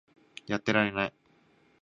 [0.47, 1.13] やってられない